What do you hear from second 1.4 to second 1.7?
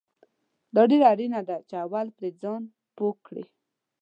ده